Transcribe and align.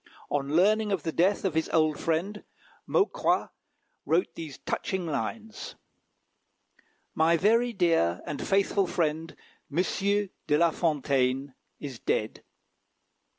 On 0.31 0.55
learning 0.55 0.91
of 0.91 1.03
the 1.03 1.11
death 1.11 1.45
of 1.45 1.53
his 1.53 1.69
old 1.69 1.99
friend, 1.99 2.43
Maucroix 2.87 3.49
wrote 4.03 4.33
these 4.33 4.57
touching 4.57 5.05
lines: 5.05 5.75
"My 7.13 7.37
very 7.37 7.71
dear 7.71 8.21
and 8.25 8.41
faithful 8.47 8.87
friend, 8.87 9.35
M. 9.71 9.83
de 10.47 10.57
La 10.57 10.71
Fontaine, 10.71 11.53
is 11.79 11.99
dead. 11.99 12.43